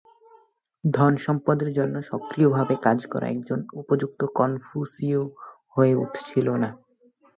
[0.83, 5.21] ধনসম্পদের জন্য সক্রিয়ভাবে কাজ করা একজন উপযুক্ত কনফুসীয়
[5.75, 6.69] হয়ে উঠছিল না।